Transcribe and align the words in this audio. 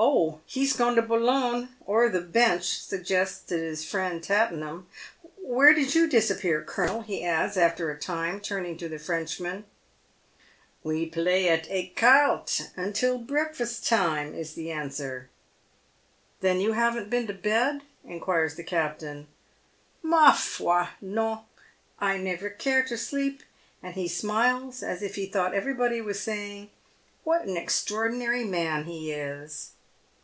"Oh, 0.10 0.40
he's 0.46 0.72
gone 0.74 0.94
to 0.96 1.02
Boulogne, 1.02 1.76
or 1.84 2.08
the 2.08 2.22
Bench," 2.22 2.80
suggested 2.82 3.60
his 3.60 3.84
friend 3.84 4.22
Tattenham." 4.24 4.86
Where 5.36 5.74
did 5.74 5.94
you 5.94 6.08
disappear, 6.08 6.62
colonel," 6.62 7.02
he 7.02 7.22
adds, 7.22 7.58
after 7.58 7.90
a 7.90 7.98
time, 7.98 8.40
turning 8.40 8.78
to 8.78 8.88
the 8.88 8.98
Frenchman." 8.98 9.66
We 10.84 11.04
play 11.04 11.50
at 11.50 11.68
ecarte 11.70 12.70
till 12.94 13.18
breakfast 13.18 13.86
time," 13.86 14.34
is 14.34 14.54
the 14.54 14.72
answer. 14.72 15.28
■ 16.38 16.40
Then 16.40 16.62
you 16.62 16.72
haven't 16.72 17.10
been' 17.10 17.26
to 17.26 17.34
bed?" 17.34 17.82
inquires 18.06 18.54
the 18.54 18.64
captain." 18.64 19.26
Ma 20.02 20.32
foi, 20.32 20.86
non. 21.02 21.44
I 21.98 22.16
never 22.16 22.48
care 22.48 22.84
to 22.84 22.96
sleep;" 22.96 23.42
and 23.82 23.92
he 23.94 24.08
smiles 24.08 24.82
as 24.82 25.02
if 25.02 25.16
he 25.16 25.26
thought 25.26 25.52
everybody 25.52 26.00
was 26.00 26.18
saying, 26.18 26.70
"What 27.22 27.42
an 27.42 27.58
extraordinary 27.58 28.44
man 28.44 28.84
he 28.84 29.12
is 29.12 29.72